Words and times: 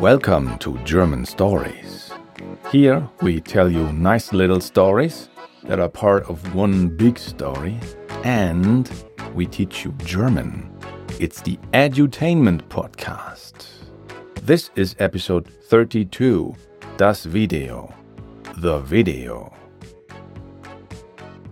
Welcome 0.00 0.58
to 0.58 0.76
German 0.84 1.24
Stories. 1.24 2.10
Here 2.72 3.08
we 3.22 3.40
tell 3.40 3.70
you 3.70 3.92
nice 3.92 4.32
little 4.32 4.60
stories 4.60 5.28
that 5.62 5.78
are 5.78 5.88
part 5.88 6.28
of 6.28 6.56
one 6.56 6.88
big 6.88 7.16
story 7.20 7.78
and 8.24 8.90
we 9.32 9.46
teach 9.46 9.84
you 9.84 9.92
German. 9.98 10.76
It's 11.20 11.40
the 11.40 11.56
Edutainment 11.72 12.62
Podcast. 12.62 13.66
This 14.42 14.70
is 14.74 14.96
episode 14.98 15.46
32, 15.46 16.52
Das 16.96 17.26
Video, 17.26 17.94
the 18.56 18.80
video. 18.80 19.54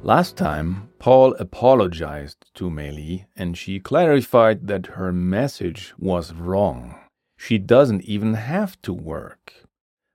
Last 0.03 0.37
time, 0.37 0.89
Paul 0.99 1.35
apologized 1.39 2.44
to 2.55 2.71
Meili 2.71 3.27
and 3.37 3.57
she 3.57 3.81
clarified 3.81 4.67
that 4.67 4.95
her 4.99 5.13
message 5.13 5.95
was 5.99 6.33
wrong. 6.33 6.97
She 7.37 7.59
doesn't 7.59 8.03
even 8.03 8.35
have 8.35 8.81
to 8.83 8.93
work. 8.93 9.53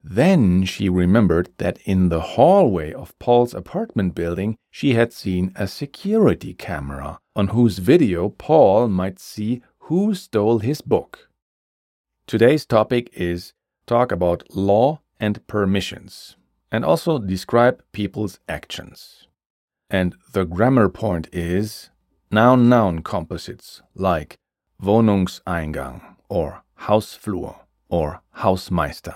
Then 0.04 0.64
she 0.64 0.88
remembered 0.88 1.50
that 1.58 1.78
in 1.84 2.10
the 2.10 2.22
hallway 2.22 2.94
of 2.94 3.18
Paul's 3.20 3.54
apartment 3.54 4.16
building 4.16 4.56
she 4.72 4.94
had 4.94 5.12
seen 5.12 5.52
a 5.56 5.68
security 5.68 6.54
camera 6.54 7.20
on 7.36 7.50
whose 7.50 7.80
video 7.80 8.30
Paul 8.30 8.88
might 8.88 9.20
see 9.20 9.62
who 9.80 10.16
stole 10.16 10.60
his 10.60 10.82
book. 10.82 11.30
Today's 12.28 12.66
topic 12.66 13.10
is 13.14 13.54
talk 13.86 14.12
about 14.12 14.56
law 14.56 15.02
and 15.20 15.46
permissions 15.48 16.38
and 16.72 16.86
also 16.86 17.20
describe 17.20 17.84
people's 17.92 18.40
actions. 18.48 19.28
And 19.90 20.16
the 20.32 20.46
grammar 20.46 20.88
point 20.90 21.28
is 21.34 21.90
noun 22.32 22.70
noun 22.70 23.02
composites 23.02 23.82
like 23.96 24.36
Wohnungseingang 24.82 26.02
or 26.30 26.64
Hausflur 26.82 27.56
or 27.90 28.22
Hausmeister. 28.38 29.16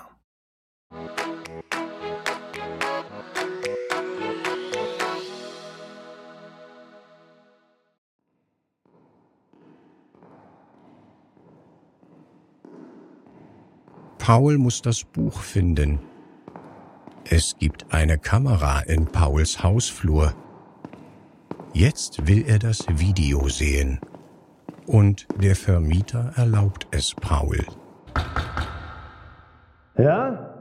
Paul 14.17 14.57
muss 14.57 14.81
das 14.81 15.03
Buch 15.03 15.39
finden. 15.39 15.99
Es 17.25 17.57
gibt 17.59 17.93
eine 17.93 18.17
Kamera 18.17 18.79
in 18.79 19.05
Pauls 19.05 19.61
Hausflur. 19.61 20.33
Jetzt 21.75 22.27
will 22.27 22.45
er 22.47 22.59
das 22.59 22.85
Video 22.87 23.49
sehen. 23.49 23.99
Und 24.85 25.25
der 25.41 25.55
Vermieter 25.55 26.31
erlaubt 26.35 26.85
es 26.91 27.15
Paul. 27.15 27.65
Ja? 29.97 30.53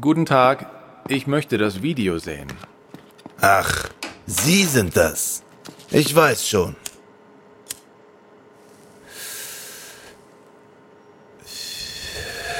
Guten 0.00 0.24
Tag, 0.24 0.70
ich 1.08 1.26
möchte 1.26 1.58
das 1.58 1.82
Video 1.82 2.18
sehen. 2.18 2.46
Ach, 3.40 3.90
Sie 4.26 4.62
sind 4.62 4.96
das. 4.96 5.42
Ich 5.90 6.14
weiß 6.14 6.46
schon. 6.46 6.76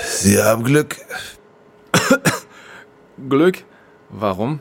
Sie 0.07 0.43
haben 0.43 0.65
Glück. 0.65 0.97
Glück? 3.29 3.63
Warum? 4.09 4.61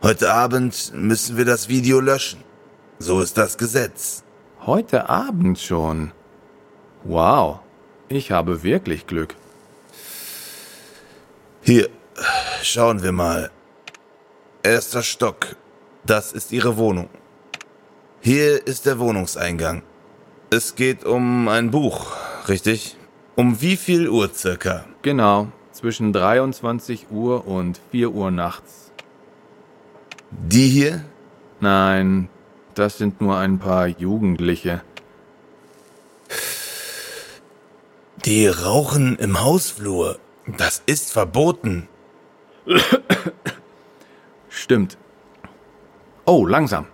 Heute 0.00 0.32
Abend 0.32 0.92
müssen 0.94 1.36
wir 1.36 1.44
das 1.44 1.68
Video 1.68 1.98
löschen. 1.98 2.44
So 3.00 3.20
ist 3.20 3.36
das 3.36 3.58
Gesetz. 3.58 4.22
Heute 4.64 5.08
Abend 5.08 5.58
schon. 5.58 6.12
Wow, 7.02 7.58
ich 8.08 8.30
habe 8.30 8.62
wirklich 8.62 9.08
Glück. 9.08 9.34
Hier, 11.62 11.88
schauen 12.62 13.02
wir 13.02 13.10
mal. 13.10 13.50
Erster 14.62 15.02
Stock. 15.02 15.56
Das 16.06 16.32
ist 16.32 16.52
Ihre 16.52 16.76
Wohnung. 16.76 17.08
Hier 18.20 18.64
ist 18.68 18.86
der 18.86 19.00
Wohnungseingang. 19.00 19.82
Es 20.50 20.76
geht 20.76 21.04
um 21.04 21.48
ein 21.48 21.72
Buch, 21.72 22.12
richtig? 22.46 22.96
Um 23.34 23.60
wie 23.60 23.76
viel 23.76 24.08
Uhr 24.08 24.30
circa? 24.32 24.84
Genau, 25.02 25.48
zwischen 25.72 26.12
23 26.12 27.10
Uhr 27.10 27.48
und 27.48 27.80
4 27.90 28.12
Uhr 28.12 28.30
nachts. 28.30 28.87
Die 30.30 30.68
hier? 30.68 31.04
Nein, 31.60 32.28
das 32.74 32.98
sind 32.98 33.20
nur 33.20 33.36
ein 33.36 33.58
paar 33.58 33.86
Jugendliche. 33.86 34.82
Die 38.24 38.46
rauchen 38.46 39.16
im 39.18 39.40
Hausflur. 39.40 40.18
Das 40.56 40.82
ist 40.86 41.12
verboten. 41.12 41.88
Stimmt. 44.48 44.98
Oh, 46.24 46.46
langsam. 46.46 46.86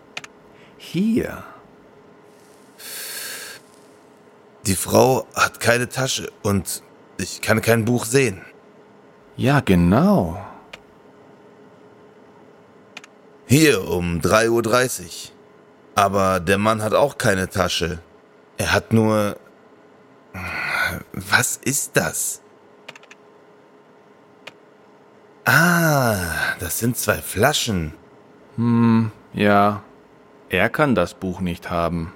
Hier. 0.77 1.43
Die 4.67 4.77
Frau 4.77 5.27
hat 5.35 5.61
keine 5.61 5.89
Tasche 5.89 6.31
und 6.43 6.83
ich 7.19 7.41
kann 7.43 7.61
kein 7.61 7.85
Buch 7.85 8.05
sehen. 8.05 8.43
Ja, 9.37 9.61
genau. 9.61 10.39
Hier 13.47 13.89
um 13.89 14.21
3.30 14.21 15.03
Uhr. 15.03 15.09
Aber 15.95 16.41
der 16.41 16.59
Mann 16.59 16.83
hat 16.83 16.95
auch 16.95 17.19
keine 17.19 17.49
Tasche. 17.49 18.01
Er 18.57 18.73
hat 18.73 18.93
nur... 18.93 19.37
Was 21.13 21.57
ist 21.57 21.97
das? 21.97 22.41
Ah, 25.45 26.17
das 26.59 26.79
sind 26.79 26.97
zwei 26.97 27.19
Flaschen. 27.19 27.95
Hm, 28.57 29.13
ja. 29.33 29.83
Er 30.49 30.71
kann 30.71 30.95
das 30.95 31.15
Buch 31.15 31.41
nicht 31.41 31.71
haben. 31.71 32.13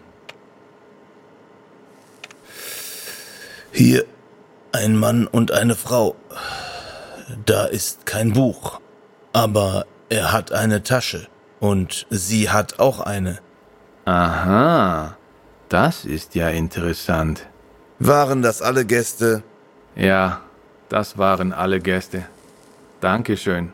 Hier 3.70 4.04
ein 4.72 4.96
Mann 4.96 5.26
und 5.26 5.52
eine 5.52 5.74
Frau. 5.74 6.16
Da 7.44 7.66
ist 7.66 8.06
kein 8.06 8.32
Buch. 8.32 8.80
Aber 9.32 9.86
er 10.08 10.32
hat 10.32 10.52
eine 10.52 10.82
Tasche. 10.82 11.28
Und 11.60 12.06
sie 12.10 12.50
hat 12.50 12.78
auch 12.78 13.00
eine. 13.00 13.40
Aha, 14.04 15.16
das 15.68 16.04
ist 16.04 16.34
ja 16.34 16.48
interessant. 16.50 17.46
Waren 17.98 18.42
das 18.42 18.62
alle 18.62 18.84
Gäste? 18.84 19.42
Ja, 19.96 20.40
das 20.88 21.18
waren 21.18 21.52
alle 21.52 21.80
Gäste. 21.80 22.26
Dankeschön. 23.00 23.72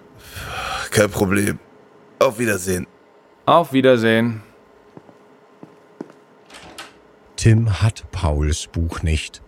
Kein 0.91 1.11
Problem. 1.11 1.59
Auf 2.19 2.39
Wiedersehen. 2.39 2.87
Auf 3.47 3.73
Wiedersehen. 3.73 4.43
Tim 7.37 7.83
hat 7.83 8.11
Pauls 8.11 8.67
Buch 8.69 9.03
nicht. 9.03 9.43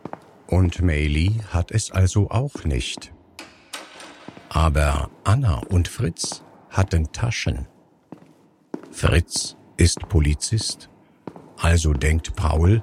Und 0.47 0.83
Meili 0.83 1.41
hat 1.51 1.71
es 1.71 1.91
also 1.91 2.31
auch 2.31 2.65
nicht. 2.65 3.13
Aber 4.51 5.11
Anna 5.25 5.63
und 5.69 5.89
Fritz 5.89 6.43
hatten 6.77 7.13
Taschen. 7.13 7.67
Fritz 8.91 9.57
ist 9.77 10.09
Polizist. 10.09 10.91
Also 11.59 11.93
denkt 11.93 12.37
Paul, 12.37 12.83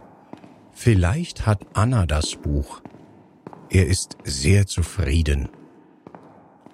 vielleicht 0.72 1.46
hat 1.46 1.66
Anna 1.74 2.06
das 2.06 2.36
Buch. 2.36 2.82
Er 3.70 3.88
ist 3.88 4.18
sehr 4.24 4.68
zufrieden. 4.68 5.50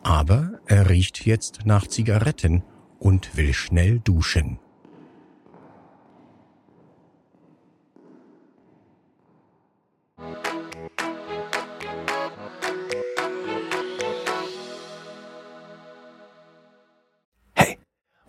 Aber 0.03 0.59
er 0.65 0.89
riecht 0.89 1.25
jetzt 1.25 1.65
nach 1.65 1.87
Zigaretten 1.87 2.63
und 2.99 3.35
will 3.37 3.53
schnell 3.53 3.99
duschen. 3.99 4.59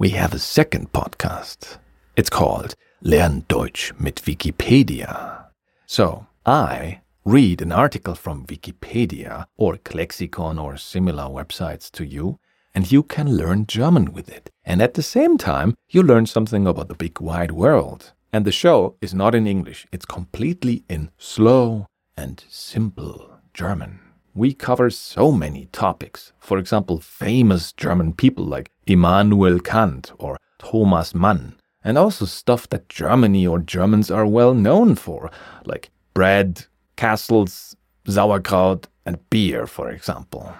We 0.00 0.08
have 0.08 0.32
a 0.32 0.38
second 0.38 0.90
podcast. 0.92 1.76
It's 2.16 2.30
called 2.30 2.74
Lern 3.02 3.44
Deutsch 3.48 3.92
mit 3.98 4.22
Wikipedia. 4.24 5.44
So, 5.84 6.26
I 6.46 7.02
read 7.26 7.60
an 7.60 7.70
article 7.70 8.14
from 8.14 8.46
Wikipedia 8.46 9.44
or 9.58 9.78
Lexicon 9.92 10.58
or 10.58 10.78
similar 10.78 11.24
websites 11.24 11.90
to 11.90 12.06
you, 12.06 12.38
and 12.74 12.90
you 12.90 13.02
can 13.02 13.36
learn 13.36 13.66
German 13.66 14.14
with 14.14 14.30
it. 14.30 14.48
And 14.64 14.80
at 14.80 14.94
the 14.94 15.02
same 15.02 15.36
time, 15.36 15.74
you 15.90 16.02
learn 16.02 16.24
something 16.24 16.66
about 16.66 16.88
the 16.88 16.94
big 16.94 17.20
wide 17.20 17.52
world. 17.52 18.14
And 18.32 18.46
the 18.46 18.52
show 18.52 18.96
is 19.02 19.12
not 19.12 19.34
in 19.34 19.46
English, 19.46 19.86
it's 19.92 20.06
completely 20.06 20.82
in 20.88 21.10
slow 21.18 21.86
and 22.16 22.42
simple 22.48 23.38
German. 23.52 24.00
We 24.34 24.54
cover 24.54 24.90
so 24.90 25.32
many 25.32 25.66
topics. 25.72 26.32
For 26.38 26.58
example, 26.58 27.00
famous 27.00 27.72
German 27.72 28.12
people 28.12 28.44
like 28.44 28.70
Immanuel 28.86 29.60
Kant 29.60 30.12
or 30.18 30.36
Thomas 30.58 31.14
Mann. 31.14 31.54
and 31.82 31.96
also 31.96 32.26
stuff 32.26 32.68
that 32.68 32.88
Germany 32.88 33.46
or 33.46 33.58
Germans 33.58 34.10
are 34.10 34.26
well 34.26 34.54
known 34.54 34.94
for, 34.94 35.30
like 35.64 35.90
bread, 36.14 36.66
castles, 36.96 37.74
sauerkraut, 38.06 38.86
and 39.06 39.18
beer, 39.30 39.66
for 39.66 39.88
example. 39.88 40.52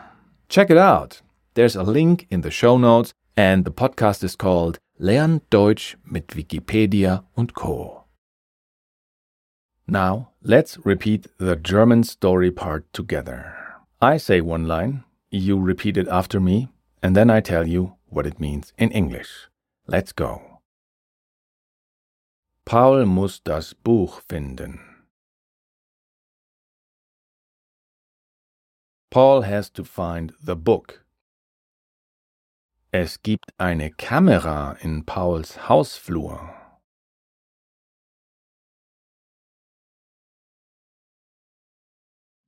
Check 0.49 0.71
it 0.71 0.79
out. 0.79 1.21
There's 1.55 1.77
a 1.77 1.83
link 1.83 2.27
in 2.31 2.41
the 2.41 2.51
show 2.51 2.79
notes, 2.79 3.13
and 3.37 3.65
the 3.65 3.71
podcast 3.71 4.25
is 4.25 4.37
called 4.37 4.79
Lern 4.99 5.43
Deutsch 5.51 5.97
mit 6.05 6.29
Wikipedia 6.29 7.25
und 7.37 7.55
Co. 7.55 8.05
Now, 9.87 10.31
let's 10.43 10.79
repeat 10.85 11.27
the 11.39 11.57
German 11.57 12.05
story 12.05 12.51
part 12.51 12.91
together. 12.93 13.60
I 14.03 14.17
say 14.17 14.41
one 14.41 14.67
line, 14.67 15.05
you 15.31 15.61
repeat 15.61 15.99
it 15.99 16.09
after 16.09 16.41
me, 16.41 16.69
and 17.03 17.15
then 17.15 17.29
I 17.29 17.41
tell 17.41 17.67
you 17.67 17.97
what 18.09 18.27
it 18.27 18.41
means 18.41 18.73
in 18.79 18.91
English. 18.93 19.49
Let's 19.87 20.13
go. 20.13 20.61
Paul 22.65 23.05
muss 23.05 23.41
das 23.41 23.75
Buch 23.75 24.23
finden. 24.27 24.81
Paul 29.11 29.43
has 29.43 29.69
to 29.71 29.85
find 29.85 30.33
the 30.43 30.57
book. 30.57 31.05
Es 32.93 33.19
gibt 33.23 33.53
eine 33.59 33.91
Kamera 33.91 34.77
in 34.81 35.05
Pauls 35.05 35.69
Hausflur. 35.69 36.60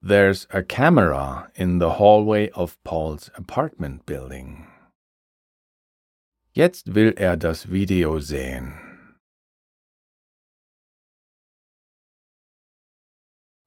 There's 0.04 0.48
a 0.50 0.64
camera 0.64 1.52
in 1.54 1.78
the 1.78 1.90
hallway 1.90 2.50
of 2.50 2.76
Paul's 2.82 3.30
apartment 3.36 4.04
building. 4.04 4.66
Jetzt 6.52 6.88
will 6.92 7.12
er 7.16 7.36
das 7.36 7.62
Video 7.62 8.18
sehen. 8.18 8.74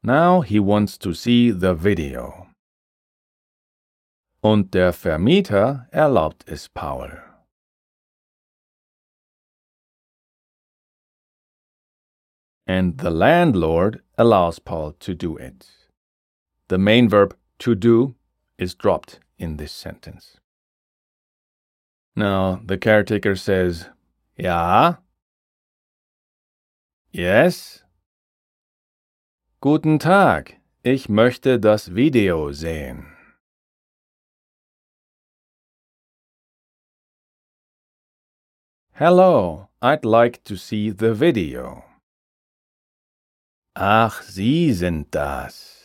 Now 0.03 0.41
he 0.41 0.59
wants 0.59 0.97
to 0.97 1.13
see 1.13 1.51
the 1.51 1.73
video. 1.73 2.47
Und 4.43 4.71
der 4.71 4.91
Vermieter 4.91 5.87
erlaubt 5.93 6.43
es 6.47 6.67
Paul. 6.67 7.17
And 12.67 12.97
the 12.97 13.09
landlord 13.09 14.01
allows 14.17 14.59
Paul 14.59 14.91
to 14.99 15.13
do 15.13 15.37
it. 15.37 15.84
The 16.67 16.79
main 16.79 17.07
verb 17.07 17.35
to 17.59 17.75
do 17.75 18.15
is 18.57 18.73
dropped 18.73 19.19
in 19.37 19.57
this 19.57 19.71
sentence. 19.71 20.37
Now, 22.15 22.59
the 22.65 22.77
caretaker 22.77 23.35
says, 23.35 23.89
Ja. 24.35 24.95
Yes. 27.11 27.83
Guten 29.61 29.99
Tag, 29.99 30.59
ich 30.83 31.07
möchte 31.07 31.59
das 31.59 31.89
Video 31.93 32.51
sehen. 32.51 33.05
Hello, 38.93 39.67
I'd 39.81 40.05
like 40.05 40.43
to 40.45 40.55
see 40.55 40.89
the 40.89 41.13
video. 41.13 41.83
Ach, 43.75 44.23
Sie 44.23 44.71
sind 44.73 45.11
das. 45.11 45.84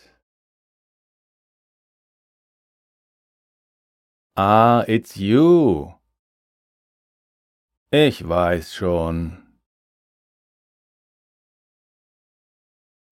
Ah, 4.37 4.85
it's 4.87 5.17
you. 5.17 5.95
Ich 7.93 8.23
weiß 8.29 8.73
schon. 8.75 9.43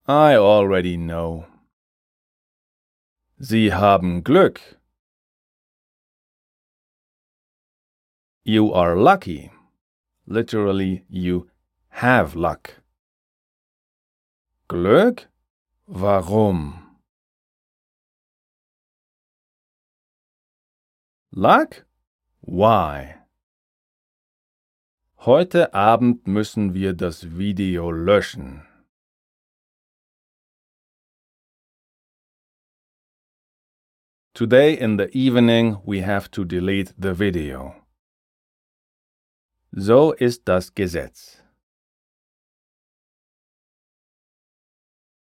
I 0.08 0.38
already 0.38 0.96
know. 0.96 1.46
Sie 3.40 3.74
haben 3.74 4.24
Glück. 4.24 4.78
You 8.44 8.72
are 8.74 8.96
lucky. 8.96 9.52
Literally, 10.26 11.04
you 11.10 11.50
have 11.90 12.36
luck. 12.36 12.82
Glück? 14.70 15.28
Warum? 15.88 16.87
Luck? 21.40 21.86
Why? 22.42 23.14
Heute 25.20 25.72
Abend 25.72 26.26
müssen 26.26 26.74
wir 26.74 26.96
das 26.96 27.38
Video 27.38 27.92
löschen. 27.92 28.66
Today 34.34 34.74
in 34.74 34.98
the 34.98 35.10
evening 35.14 35.78
we 35.86 36.02
have 36.02 36.32
to 36.32 36.44
delete 36.44 36.96
the 36.98 37.14
video. 37.20 37.76
So 39.72 40.14
ist 40.14 40.48
das 40.48 40.74
Gesetz. 40.74 41.44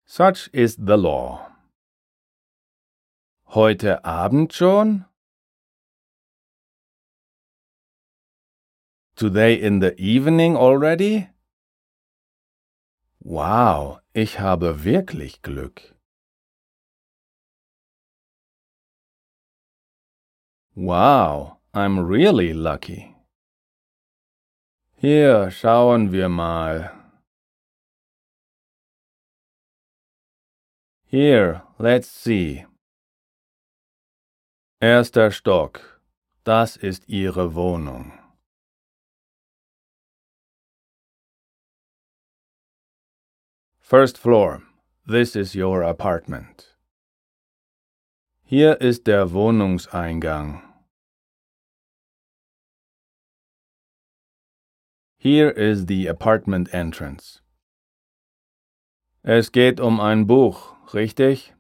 Such 0.04 0.48
is 0.52 0.76
the 0.76 0.96
law. 0.96 1.50
Heute 3.46 4.04
Abend 4.04 4.52
schon? 4.52 5.06
Today 9.16 9.54
in 9.54 9.78
the 9.78 9.94
evening 9.96 10.56
already? 10.56 11.28
Wow, 13.22 14.00
ich 14.12 14.40
habe 14.40 14.82
wirklich 14.82 15.40
Glück. 15.40 15.94
Wow, 20.74 21.58
I'm 21.72 22.04
really 22.04 22.52
lucky. 22.52 23.14
Hier 24.96 25.48
schauen 25.52 26.10
wir 26.10 26.28
mal. 26.28 26.90
Here, 31.06 31.62
let's 31.78 32.08
see. 32.08 32.66
Erster 34.80 35.30
Stock. 35.30 36.00
Das 36.42 36.76
ist 36.76 37.08
Ihre 37.08 37.54
Wohnung. 37.54 38.23
First 43.84 44.16
floor. 44.16 44.62
This 45.06 45.36
is 45.36 45.54
your 45.54 45.82
apartment. 45.82 46.74
Hier 48.42 48.80
ist 48.80 49.04
der 49.04 49.26
Wohnungseingang. 49.26 50.62
Here 55.18 55.50
is 55.50 55.84
the 55.84 56.06
apartment 56.06 56.72
entrance. 56.72 57.42
Es 59.22 59.52
geht 59.52 59.78
um 59.80 60.00
ein 60.00 60.26
Buch, 60.26 60.74
richtig? 60.94 61.52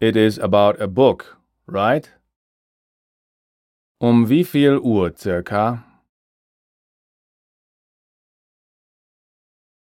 It 0.00 0.16
is 0.16 0.36
about 0.36 0.80
a 0.80 0.88
book, 0.88 1.38
right? 1.68 2.10
Um 4.00 4.28
wie 4.28 4.42
viel 4.42 4.80
Uhr 4.80 5.16
circa? 5.16 5.84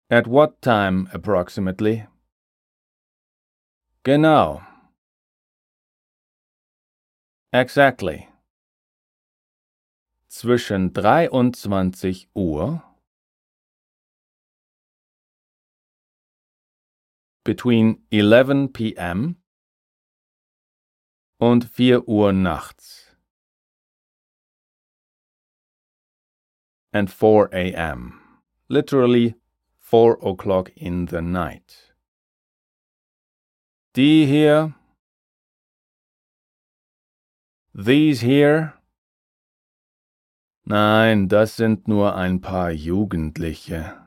At 0.08 0.28
what 0.28 0.62
time 0.62 1.08
approximately? 1.12 2.06
Genau. 4.04 4.62
Exactly. 7.52 8.28
Zwischen 10.28 10.92
23 10.92 12.28
Uhr 12.36 12.84
between 17.42 18.02
11 18.12 18.72
p.m. 18.72 19.36
und 21.40 21.64
4 21.64 22.08
Uhr 22.08 22.32
nachts 22.32 23.16
and 26.92 27.10
4 27.10 27.48
a.m. 27.52 28.20
literally 28.68 29.34
four 29.86 30.18
o'clock 30.20 30.72
in 30.76 31.06
the 31.06 31.22
night. 31.22 31.92
Die 33.94 34.26
hier, 34.26 34.74
these 37.72 38.20
here. 38.20 38.74
Nein, 40.64 41.28
das 41.28 41.56
sind 41.56 41.86
nur 41.86 42.16
ein 42.16 42.40
paar 42.40 42.72
Jugendliche. 42.72 44.02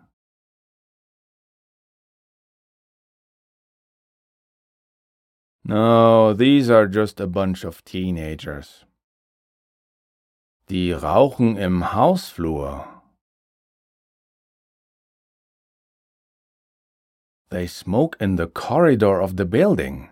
No, 5.64 6.34
these 6.34 6.70
are 6.70 6.88
just 6.88 7.22
a 7.22 7.28
bunch 7.28 7.64
of 7.64 7.86
teenagers. 7.86 8.86
Die 10.68 10.92
rauchen 10.92 11.56
im 11.56 11.94
Hausflur. 11.94 12.99
They 17.50 17.66
smoke 17.66 18.16
in 18.20 18.36
the 18.36 18.48
corridor 18.48 19.20
of 19.20 19.38
the 19.38 19.46
building. 19.46 20.10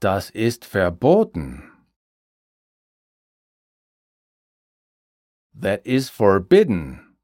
Das 0.00 0.30
ist 0.30 0.64
verboten. 0.64 1.68
That 5.54 5.82
is 5.84 6.08
forbidden. 6.08 7.16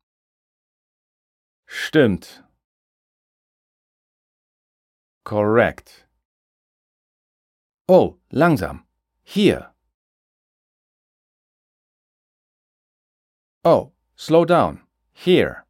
Stimmt. 1.67 2.43
Correct. 5.25 6.07
Oh, 7.89 8.17
langsam. 8.33 8.85
Hier. 9.23 9.71
Oh, 13.65 13.93
slow 14.17 14.45
down. 14.45 14.81
Here. 15.13 15.68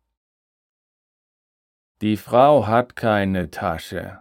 Die 2.00 2.16
Frau 2.16 2.68
hat 2.68 2.94
keine 2.94 3.50
Tasche. 3.50 4.20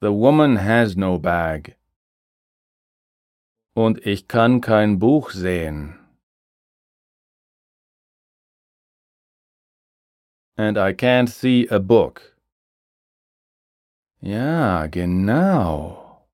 The 0.00 0.12
woman 0.12 0.56
has 0.56 0.96
no 0.96 1.16
bag. 1.18 1.76
Und 3.76 4.04
ich 4.04 4.26
kann 4.26 4.60
kein 4.60 4.98
Buch 4.98 5.30
sehen. 5.30 5.96
And 10.56 10.76
I 10.76 10.92
can't 10.92 11.28
see 11.28 11.68
a 11.70 11.78
book. 11.78 12.36
Ja, 14.20 14.88
genau. 14.88 16.26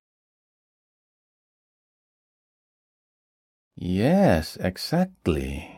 Yes, 3.75 4.57
exactly. 4.57 5.76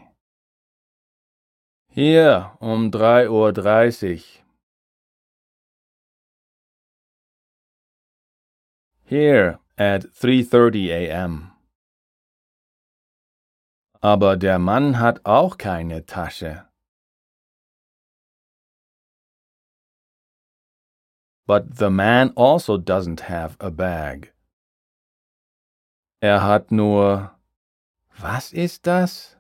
Hier 1.91 2.55
um 2.60 2.91
drei 2.91 3.29
Uhr. 3.31 3.51
dreißig. 3.51 4.43
Here 9.05 9.60
at 9.75 10.03
3:30 10.13 10.91
a.m. 10.91 11.51
Aber 14.01 14.38
der 14.38 14.60
Mann 14.60 15.00
hat 15.00 15.25
auch 15.25 15.58
keine 15.58 16.05
Tasche. 16.05 16.69
But 21.48 21.79
the 21.79 21.89
man 21.89 22.31
also 22.38 22.77
doesn't 22.77 23.27
have 23.29 23.58
a 23.60 23.72
bag. 23.72 24.31
Er 26.22 26.43
hat 26.43 26.72
nur 26.72 27.36
Was 28.15 28.53
ist 28.53 28.86
das? 28.86 29.38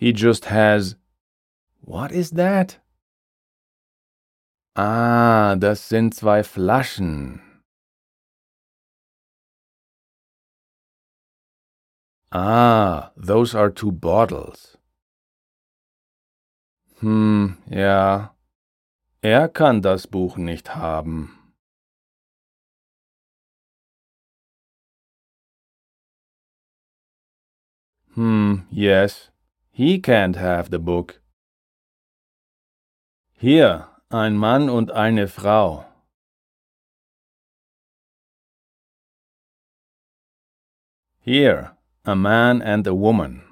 He 0.00 0.12
just 0.12 0.44
has 0.44 0.94
What 1.80 2.12
is 2.12 2.30
that? 2.30 2.78
Ah, 4.76 5.56
das 5.58 5.88
sind 5.88 6.14
zwei 6.14 6.44
Flaschen. 6.44 7.40
Ah, 12.30 13.10
those 13.16 13.56
are 13.56 13.70
two 13.70 13.90
bottles. 13.90 14.78
Hm, 17.00 17.56
ja. 17.68 18.36
Er 19.20 19.48
kann 19.48 19.82
das 19.82 20.06
Buch 20.06 20.36
nicht 20.36 20.76
haben. 20.76 21.36
Hm, 28.14 28.64
yes. 28.70 29.32
He 29.78 30.00
can't 30.00 30.34
have 30.34 30.70
the 30.70 30.80
book. 30.80 31.20
Hier, 33.34 33.86
ein 34.10 34.36
Mann 34.36 34.68
und 34.68 34.90
eine 34.90 35.28
Frau. 35.28 35.84
Here, 41.20 41.76
a 42.04 42.16
man 42.16 42.60
and 42.60 42.88
a 42.88 42.92
woman. 42.92 43.44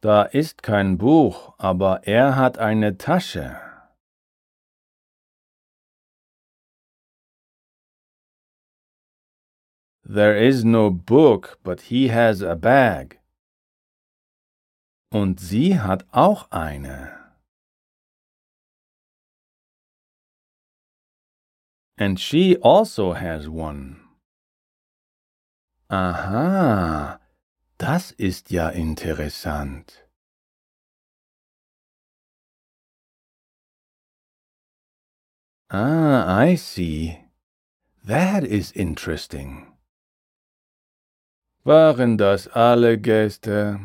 Da 0.00 0.22
ist 0.22 0.62
kein 0.62 0.96
Buch, 0.96 1.54
aber 1.58 2.06
er 2.06 2.36
hat 2.36 2.56
eine 2.56 2.96
Tasche. 2.96 3.58
There 10.04 10.36
is 10.36 10.64
no 10.64 10.88
book, 10.88 11.58
but 11.64 11.80
he 11.90 12.10
has 12.10 12.42
a 12.42 12.54
bag. 12.54 13.19
Und 15.12 15.40
sie 15.40 15.80
hat 15.80 16.06
auch 16.12 16.50
eine. 16.52 17.18
And 21.98 22.18
she 22.18 22.56
also 22.62 23.14
has 23.14 23.48
one. 23.48 23.96
Aha, 25.90 27.20
das 27.78 28.12
ist 28.12 28.52
ja 28.52 28.70
interessant. 28.70 30.06
Ah, 35.68 36.44
I 36.44 36.56
see. 36.56 37.18
That 38.04 38.44
is 38.44 38.70
interesting. 38.70 39.66
Waren 41.64 42.16
das 42.16 42.46
alle 42.48 42.96
Gäste? 42.98 43.80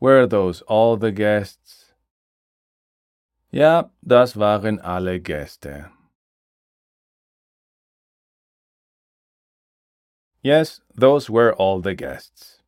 Were 0.00 0.26
those 0.26 0.62
all 0.62 0.96
the 0.96 1.10
guests? 1.10 1.92
Ja, 3.50 3.90
das 4.02 4.36
waren 4.36 4.78
alle 4.80 5.18
Gäste. 5.20 5.90
Yes, 10.42 10.80
those 10.94 11.28
were 11.28 11.52
all 11.54 11.80
the 11.80 11.94
guests. 11.94 12.62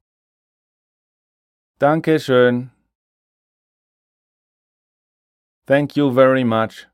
Danke 1.78 2.18
schön. 2.18 2.70
Thank 5.66 5.96
you 5.96 6.10
very 6.10 6.42
much. 6.42 6.88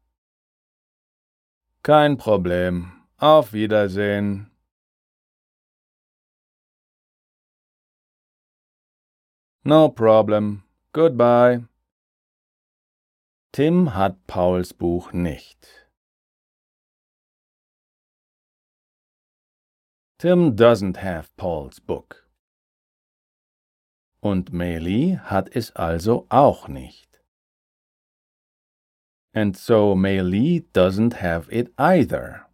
Kein 1.83 2.19
Problem. 2.19 2.93
Auf 3.19 3.53
Wiedersehen. 3.53 4.51
No 9.67 9.89
problem. 9.89 10.63
Goodbye. 10.93 11.65
Tim 13.53 13.95
hat 13.95 14.25
Pauls 14.29 14.73
Buch 14.73 15.13
nicht. 15.13 15.89
Tim 20.21 20.55
doesn't 20.55 20.99
have 20.99 21.31
Paul's 21.37 21.81
book. 21.81 22.29
Und 24.21 24.53
Meili 24.53 25.19
hat 25.21 25.49
es 25.57 25.75
also 25.75 26.27
auch 26.29 26.69
nicht. 26.69 27.21
And 29.35 29.57
so 29.57 29.97
Meili 29.97 30.65
doesn't 30.75 31.15
have 31.15 31.51
it 31.51 31.73
either. 31.77 32.47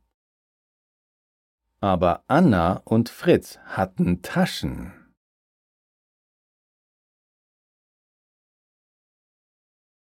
Aber 1.83 2.25
Anna 2.26 2.81
und 2.87 3.11
Fritz 3.11 3.59
hatten 3.66 4.23
Taschen. 4.23 5.01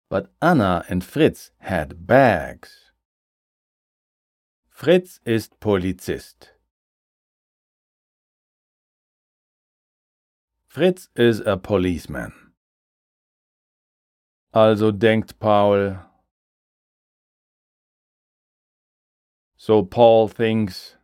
But 0.08 0.32
Anna 0.40 0.84
and 0.88 1.04
Fritz 1.04 1.50
had 1.58 2.06
bags. 2.06 2.92
Fritz 4.70 5.20
ist 5.24 5.60
Polizist. 5.60 6.54
Fritz 10.66 11.08
is 11.14 11.40
a 11.40 11.56
policeman. 11.56 12.32
Also 14.52 14.92
denkt 14.92 15.38
Paul. 15.38 15.98
So 19.56 19.84
Paul 19.84 20.28
thinks. 20.28 20.96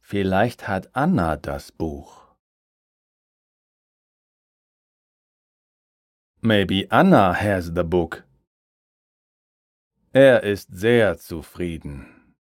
Vielleicht 0.00 0.66
hat 0.66 0.88
Anna 0.94 1.36
das 1.36 1.70
Buch. 1.70 2.29
Maybe 6.42 6.86
Anna 6.90 7.32
has 7.34 7.74
the 7.74 7.84
book. 7.84 8.24
Er 10.12 10.42
ist 10.42 10.68
sehr 10.72 11.18
zufrieden. 11.18 12.34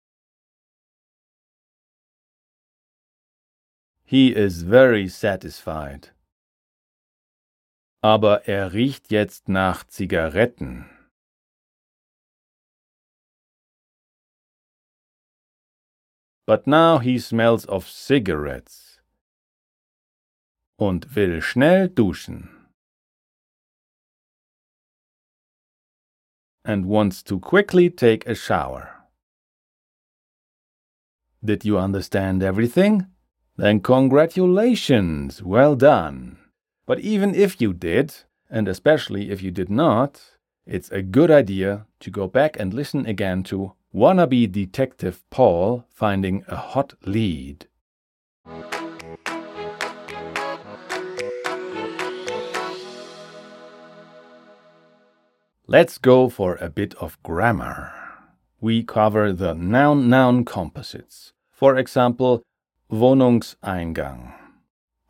He 4.05 4.29
is 4.33 4.63
very 4.63 5.07
satisfied. 5.09 6.13
aber 8.01 8.47
er 8.47 8.73
riecht 8.73 9.11
jetzt 9.11 9.49
nach 9.49 9.85
Zigaretten. 9.85 10.89
But 16.45 16.65
now 16.65 16.99
he 16.99 17.19
smells 17.19 17.67
of 17.67 17.89
cigarettes. 17.89 19.01
Und 20.79 21.15
will 21.15 21.41
schnell 21.41 21.89
duschen. 21.89 22.56
And 26.67 26.85
wants 26.85 27.23
to 27.23 27.39
quickly 27.39 27.89
take 27.89 28.27
a 28.27 28.35
shower. 28.35 28.93
Did 31.43 31.63
you 31.63 31.79
understand 31.79 32.43
everything? 32.43 33.07
Then 33.55 33.79
congratulations, 33.79 35.41
well 35.41 35.77
done. 35.77 36.37
But 36.85 36.99
even 36.99 37.33
if 37.33 37.61
you 37.61 37.73
did, 37.73 38.13
and 38.49 38.67
especially 38.67 39.31
if 39.31 39.41
you 39.41 39.49
did 39.49 39.69
not, 39.69 40.21
it's 40.65 40.91
a 40.91 41.01
good 41.01 41.31
idea 41.31 41.85
to 42.01 42.11
go 42.11 42.27
back 42.27 42.59
and 42.59 42.73
listen 42.73 43.05
again 43.05 43.43
to 43.43 43.71
Wannabe 43.95 44.51
Detective 44.51 45.23
Paul 45.29 45.85
Finding 45.89 46.43
a 46.49 46.57
Hot 46.57 46.95
Lead. 47.05 47.67
Let's 55.69 55.97
go 55.97 56.29
for 56.29 56.55
a 56.61 56.69
bit 56.69 56.93
of 56.95 57.21
grammar. 57.23 57.91
We 58.61 58.83
cover 58.83 59.33
the 59.33 59.53
noun 59.53 60.09
noun 60.09 60.45
composites. 60.45 61.33
For 61.51 61.75
example, 61.75 62.41
Wohnungseingang, 62.89 64.33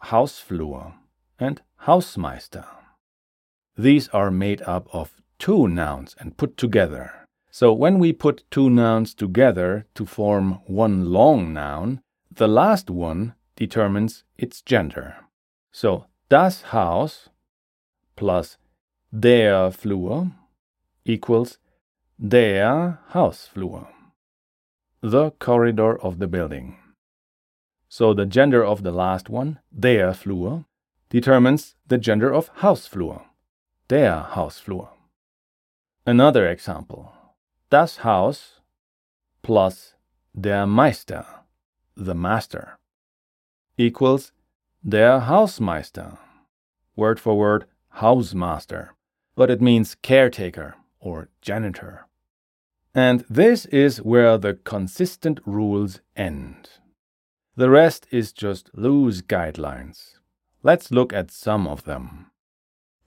Hausflur, 0.06 0.96
and 1.38 1.62
Hausmeister. 1.84 2.66
These 3.78 4.08
are 4.08 4.32
made 4.32 4.64
up 4.64 4.88
of 4.92 5.22
two 5.38 5.68
nouns 5.68 6.16
and 6.20 6.38
put 6.38 6.58
together. 6.58 7.28
So 7.52 7.72
when 7.72 8.00
we 8.00 8.12
put 8.12 8.44
two 8.50 8.72
nouns 8.72 9.14
together 9.14 9.86
to 9.94 10.08
form 10.08 10.54
one 10.66 11.12
long 11.12 11.54
noun, 11.54 12.02
the 12.32 12.48
last 12.48 12.90
one 12.90 13.36
determines 13.56 14.24
its 14.40 14.64
gender. 14.64 15.18
So 15.72 16.08
das 16.30 16.74
Haus 16.74 17.30
plus 18.16 18.58
der 19.14 19.70
Flur 19.70 20.32
equals 21.08 21.58
der 22.20 23.00
Hausflur, 23.14 23.88
the 25.02 25.32
corridor 25.40 25.98
of 25.98 26.20
the 26.20 26.28
building. 26.28 26.78
So 27.88 28.14
the 28.14 28.26
gender 28.26 28.64
of 28.64 28.84
the 28.84 28.92
last 28.92 29.30
one, 29.30 29.60
der 29.72 30.12
Flur, 30.14 30.66
determines 31.10 31.76
the 31.88 31.98
gender 31.98 32.34
of 32.34 32.54
Hausflur, 32.56 33.22
der 33.88 34.28
Hausflur. 34.32 34.90
Another 36.06 36.48
example. 36.48 37.14
Das 37.70 37.98
Haus 37.98 38.60
plus 39.42 39.94
der 40.38 40.66
Meister, 40.66 41.26
the 41.96 42.16
master, 42.16 42.78
equals 43.78 44.34
der 44.84 45.22
Hausmeister. 45.22 46.18
Word 46.96 47.20
for 47.20 47.38
word, 47.38 47.66
housemaster, 47.98 48.90
but 49.36 49.50
it 49.50 49.62
means 49.62 49.96
caretaker 49.96 50.76
or 51.08 51.30
janitor. 51.42 52.06
And 52.94 53.24
this 53.30 53.66
is 53.68 54.02
where 54.02 54.38
the 54.38 54.56
consistent 54.56 55.40
rules 55.46 56.02
end. 56.16 56.70
The 57.56 57.70
rest 57.70 58.08
is 58.12 58.34
just 58.34 58.70
loose 58.74 59.22
guidelines. 59.22 60.20
Let's 60.64 60.92
look 60.92 61.14
at 61.14 61.32
some 61.32 61.68
of 61.68 61.84
them. 61.86 62.32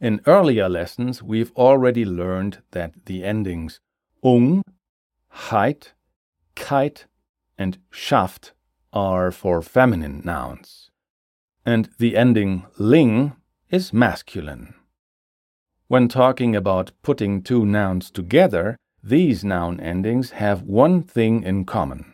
In 0.01 0.21
earlier 0.27 0.69
lessons, 0.69 1.23
we've 1.23 1.53
already 1.57 2.05
learned 2.07 2.63
that 2.71 2.93
the 3.05 3.23
endings 3.23 3.81
ung, 4.25 4.63
heit, 5.51 5.93
keit, 6.57 7.05
and 7.59 7.77
schaft 7.91 8.55
are 8.93 9.31
for 9.31 9.61
feminine 9.61 10.23
nouns, 10.25 10.91
and 11.67 11.91
the 11.99 12.17
ending 12.17 12.65
ling 12.79 13.37
is 13.69 13.93
masculine. 13.93 14.75
When 15.91 16.07
talking 16.07 16.55
about 16.55 16.93
putting 17.03 17.43
two 17.43 17.67
nouns 17.67 18.13
together, 18.13 18.77
these 19.03 19.43
noun 19.43 19.81
endings 19.81 20.31
have 20.31 20.63
one 20.63 21.03
thing 21.03 21.43
in 21.43 21.65
common. 21.65 22.13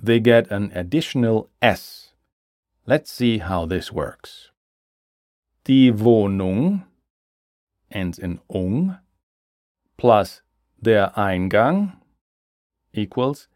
They 0.00 0.20
get 0.20 0.48
an 0.52 0.70
additional 0.72 1.50
s. 1.60 2.12
Let's 2.86 3.10
see 3.10 3.38
how 3.38 3.66
this 3.66 3.90
works. 3.90 4.52
Die 5.64 5.90
Wohnung 5.90 6.84
ends 7.90 8.16
in 8.16 8.38
ung 8.48 8.96
plus 9.96 10.42
der 10.80 11.10
Eingang 11.16 11.96
equals 12.92 13.48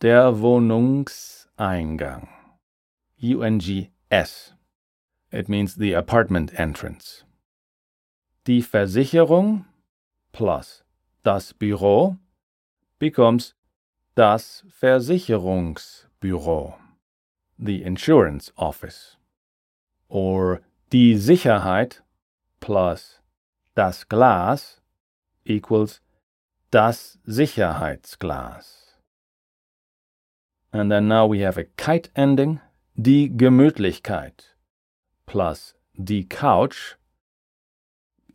der 0.00 0.32
Wohnungseingang. 0.32 2.28
U-N-G-S. 3.22 4.52
It 5.30 5.48
means 5.48 5.76
the 5.76 5.92
apartment 5.92 6.58
entrance. 6.58 7.22
Die 8.48 8.62
Versicherung 8.62 9.66
plus 10.32 10.82
das 11.22 11.54
Büro 11.54 12.16
becomes 12.98 13.54
das 14.16 14.64
Versicherungsbüro, 14.68 16.74
the 17.56 17.84
insurance 17.84 18.52
office. 18.56 19.16
Or 20.08 20.60
Die 20.90 21.16
Sicherheit 21.16 22.02
plus 22.58 23.20
das 23.76 24.08
Glas 24.08 24.82
equals 25.44 26.02
das 26.72 27.20
Sicherheitsglas. 27.24 28.98
And 30.72 30.90
then 30.90 31.06
now 31.06 31.26
we 31.26 31.46
have 31.46 31.56
a 31.56 31.66
kite 31.76 32.10
ending. 32.14 32.60
Die 32.94 33.36
Gemütlichkeit 33.36 34.56
plus 35.26 35.76
die 35.94 36.28
Couch 36.28 36.96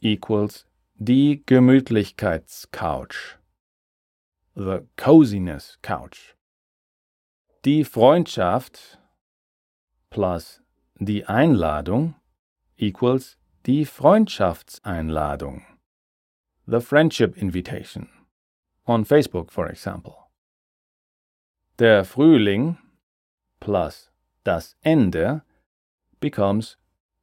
equals 0.01 0.65
die 0.95 1.43
Gemütlichkeitscouch. 1.45 3.37
The 4.55 4.87
coziness 4.95 5.77
couch. 5.81 6.35
Die 7.65 7.83
Freundschaft 7.83 8.99
plus 10.09 10.61
die 10.99 11.25
Einladung 11.25 12.15
equals 12.77 13.37
die 13.65 13.85
Freundschaftseinladung. 13.85 15.65
The 16.65 16.79
friendship 16.79 17.37
invitation. 17.37 18.09
On 18.87 19.05
Facebook, 19.05 19.51
for 19.51 19.69
example. 19.69 20.15
Der 21.79 22.03
Frühling 22.05 22.77
plus 23.59 24.09
das 24.43 24.75
Ende 24.81 25.43
becomes 26.19 26.77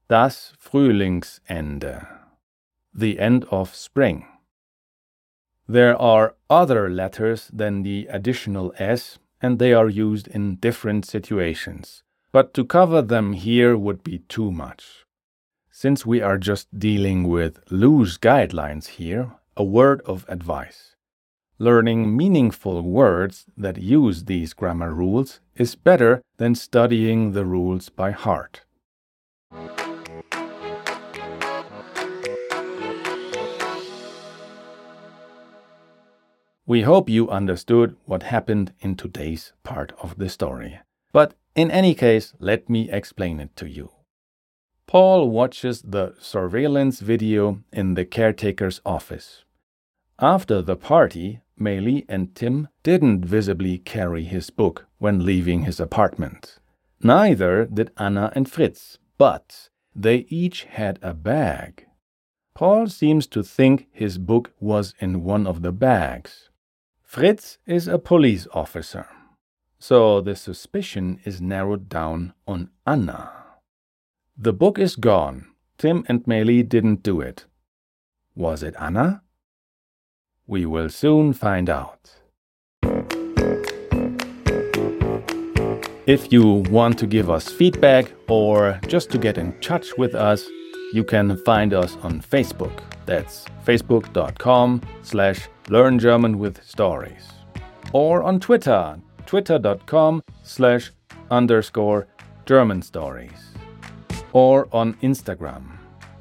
das 0.07 0.53
Frühlingsende. 0.59 2.24
The 2.95 3.19
end 3.19 3.45
of 3.51 3.75
spring. 3.75 4.27
There 5.67 6.01
are 6.01 6.37
other 6.49 6.89
letters 6.89 7.51
than 7.53 7.83
the 7.83 8.07
additional 8.09 8.73
S, 8.79 9.19
and 9.43 9.59
they 9.59 9.73
are 9.73 9.89
used 9.89 10.29
in 10.29 10.57
different 10.57 11.05
situations. 11.05 12.03
But 12.31 12.55
to 12.55 12.65
cover 12.65 13.03
them 13.03 13.33
here 13.33 13.77
would 13.77 14.05
be 14.05 14.19
too 14.29 14.53
much. 14.53 15.05
Since 15.71 16.07
we 16.07 16.21
are 16.21 16.39
just 16.39 16.79
dealing 16.79 17.29
with 17.29 17.61
loose 17.71 18.17
guidelines 18.17 18.87
here, 18.87 19.33
a 19.57 19.65
word 19.65 20.01
of 20.03 20.25
advice. 20.29 20.95
Learning 21.59 22.17
meaningful 22.17 22.83
words 22.83 23.47
that 23.57 23.79
use 23.79 24.25
these 24.25 24.53
grammar 24.53 24.93
rules 24.93 25.41
is 25.57 25.75
better 25.75 26.23
than 26.37 26.55
studying 26.55 27.33
the 27.33 27.45
rules 27.45 27.89
by 27.89 28.11
heart. 28.11 28.63
We 36.75 36.83
hope 36.83 37.09
you 37.09 37.31
understood 37.31 37.95
what 38.05 38.25
happened 38.25 38.73
in 38.81 38.97
today's 38.97 39.53
part 39.63 39.93
of 40.03 40.19
the 40.19 40.29
story. 40.29 40.81
But 41.13 41.35
in 41.55 41.71
any 41.71 41.95
case, 41.95 42.35
let 42.41 42.69
me 42.69 42.91
explain 42.91 43.39
it 43.39 43.55
to 43.59 43.69
you. 43.69 43.93
Paul 44.89 45.31
watches 45.31 45.83
the 45.83 46.17
surveillance 46.19 46.99
video 46.99 47.61
in 47.73 47.95
the 47.95 48.05
caretaker's 48.05 48.81
office. 48.85 49.45
After 50.19 50.61
the 50.63 50.75
party, 50.75 51.43
Meili 51.57 52.07
and 52.09 52.35
Tim 52.35 52.67
didn't 52.83 53.25
visibly 53.25 53.79
carry 53.79 54.25
his 54.25 54.51
book 54.51 54.87
when 54.99 55.25
leaving 55.25 55.63
his 55.63 55.79
apartment. 55.79 56.59
Neither 57.01 57.67
did 57.67 57.93
Anna 57.97 58.33
and 58.35 58.51
Fritz, 58.51 58.99
but 59.17 59.69
they 59.95 60.27
each 60.29 60.65
had 60.65 60.99
a 61.03 61.15
bag. 61.15 61.87
Paul 62.53 62.89
seems 62.89 63.29
to 63.29 63.45
think 63.45 63.87
his 63.93 64.19
book 64.19 64.51
was 64.59 64.93
in 64.99 65.23
one 65.23 65.47
of 65.47 65.63
the 65.63 65.71
bags. 65.71 66.51
Fritz 67.15 67.59
is 67.65 67.87
a 67.87 67.97
police 67.97 68.49
officer, 68.53 69.07
so 69.79 70.21
the 70.21 70.35
suspicion 70.35 71.21
is 71.25 71.41
narrowed 71.41 71.89
down 71.89 72.35
on 72.45 72.71
Anna. 72.89 73.31
The 74.37 74.53
book 74.53 74.81
is 74.81 74.97
gone, 74.97 75.47
Tim 75.79 76.05
and 76.09 76.25
Meili 76.25 76.69
didn't 76.69 77.05
do 77.05 77.21
it. 77.21 77.45
Was 78.35 78.65
it 78.65 78.75
Anna? 78.81 79.23
We 80.49 80.67
will 80.67 80.89
soon 80.89 81.33
find 81.35 81.71
out. 81.71 82.17
If 86.09 86.33
you 86.33 86.65
want 86.69 86.99
to 86.99 87.07
give 87.07 87.31
us 87.31 87.49
feedback 87.49 88.13
or 88.27 88.81
just 88.89 89.13
to 89.13 89.19
get 89.19 89.39
in 89.39 89.53
touch 89.61 89.97
with 89.97 90.17
us, 90.17 90.45
you 90.95 91.03
can 91.03 91.37
find 91.39 91.75
us 91.75 91.97
on 92.05 92.21
Facebook. 92.21 92.79
That's 93.05 93.47
facebook.com 93.67 94.81
slash 95.03 95.49
learn 95.69 95.99
German 95.99 96.39
with 96.39 96.65
stories. 96.65 97.27
Or 97.93 98.23
on 98.23 98.39
Twitter, 98.39 99.01
twitter.com 99.27 100.23
slash 100.45 100.93
underscore 101.33 102.07
German 102.47 102.81
stories. 102.81 103.51
Or 104.33 104.69
on 104.73 104.95
Instagram, 105.03 105.65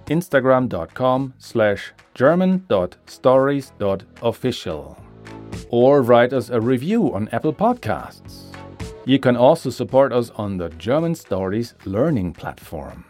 instagram.com 0.07 1.35
slash 1.37 1.93
german.stories.official. 2.15 4.97
Or 5.69 6.01
write 6.01 6.33
us 6.33 6.49
a 6.49 6.59
review 6.59 7.13
on 7.13 7.29
Apple 7.29 7.53
Podcasts. 7.53 8.45
You 9.05 9.19
can 9.19 9.35
also 9.35 9.69
support 9.69 10.11
us 10.11 10.31
on 10.31 10.57
the 10.57 10.69
German 10.69 11.13
Stories 11.13 11.75
learning 11.85 12.33
platform. 12.33 13.05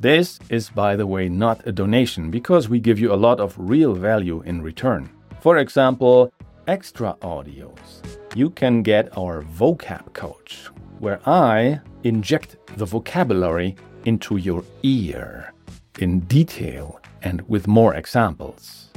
This 0.00 0.38
is, 0.48 0.70
by 0.70 0.94
the 0.94 1.08
way, 1.08 1.28
not 1.28 1.66
a 1.66 1.72
donation 1.72 2.30
because 2.30 2.68
we 2.68 2.78
give 2.78 3.00
you 3.00 3.12
a 3.12 3.16
lot 3.16 3.40
of 3.40 3.56
real 3.58 3.94
value 3.94 4.42
in 4.42 4.62
return. 4.62 5.10
For 5.40 5.58
example, 5.58 6.32
extra 6.68 7.16
audios. 7.22 8.04
You 8.36 8.50
can 8.50 8.82
get 8.82 9.18
our 9.18 9.42
vocab 9.42 10.12
coach, 10.12 10.68
where 11.00 11.18
I 11.26 11.80
inject 12.04 12.58
the 12.76 12.84
vocabulary 12.84 13.74
into 14.04 14.36
your 14.36 14.62
ear 14.84 15.52
in 15.98 16.20
detail 16.20 17.00
and 17.22 17.42
with 17.48 17.66
more 17.66 17.96
examples. 17.96 18.90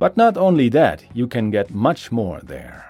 But 0.00 0.16
not 0.16 0.36
only 0.36 0.68
that, 0.70 1.04
you 1.14 1.28
can 1.28 1.52
get 1.52 1.70
much 1.70 2.10
more 2.10 2.40
there. 2.42 2.84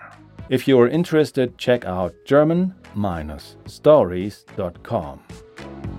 If 0.49 0.66
you 0.66 0.81
are 0.81 0.88
interested, 0.88 1.59
check 1.59 1.85
out 1.85 2.14
German-stories.com. 2.25 5.20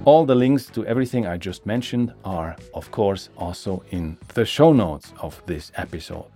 All 0.03 0.25
the 0.25 0.33
links 0.33 0.65
to 0.71 0.83
everything 0.87 1.27
I 1.27 1.37
just 1.37 1.67
mentioned 1.67 2.11
are, 2.25 2.55
of 2.73 2.89
course, 2.89 3.29
also 3.37 3.83
in 3.91 4.17
the 4.33 4.45
show 4.45 4.73
notes 4.73 5.13
of 5.21 5.39
this 5.45 5.71
episode. 5.75 6.31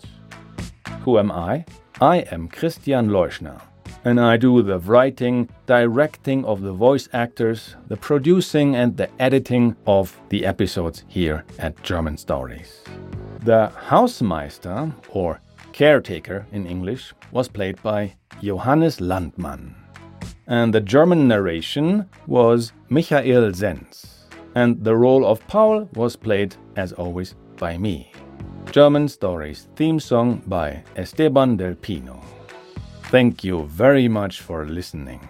Who 1.01 1.17
am 1.17 1.31
I? 1.31 1.65
I 1.99 2.17
am 2.31 2.47
Christian 2.47 3.09
Leuschner, 3.09 3.59
and 4.03 4.19
I 4.19 4.37
do 4.37 4.61
the 4.61 4.77
writing, 4.77 5.49
directing 5.65 6.45
of 6.45 6.61
the 6.61 6.73
voice 6.73 7.09
actors, 7.11 7.75
the 7.87 7.97
producing, 7.97 8.75
and 8.75 8.95
the 8.95 9.09
editing 9.19 9.75
of 9.87 10.15
the 10.29 10.45
episodes 10.45 11.03
here 11.07 11.43
at 11.57 11.81
German 11.81 12.17
Stories. 12.17 12.83
The 13.45 13.71
Hausmeister, 13.87 14.93
or 15.09 15.41
caretaker 15.73 16.45
in 16.51 16.67
English, 16.67 17.15
was 17.31 17.47
played 17.47 17.81
by 17.81 18.13
Johannes 18.43 18.99
Landmann. 18.99 19.84
And 20.47 20.73
the 20.73 20.81
German 20.81 21.27
narration 21.27 22.07
was 22.27 22.71
Michael 22.89 23.51
Zenz. 23.51 24.05
And 24.53 24.83
the 24.83 24.95
role 24.95 25.25
of 25.25 25.45
Paul 25.47 25.89
was 25.93 26.15
played, 26.15 26.55
as 26.75 26.93
always, 26.93 27.35
by 27.57 27.77
me. 27.77 28.11
German 28.71 29.07
Stories 29.07 29.67
theme 29.75 29.99
song 29.99 30.41
by 30.47 30.83
Esteban 30.95 31.57
del 31.57 31.75
Pino. 31.75 32.21
Thank 33.05 33.43
you 33.43 33.65
very 33.65 34.07
much 34.07 34.41
for 34.41 34.65
listening. 34.65 35.27